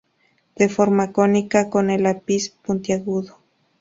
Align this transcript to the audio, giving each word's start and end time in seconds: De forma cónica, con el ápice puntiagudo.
De 0.55 0.67
forma 0.67 1.11
cónica, 1.11 1.69
con 1.69 1.91
el 1.91 2.07
ápice 2.07 2.53
puntiagudo. 2.63 3.37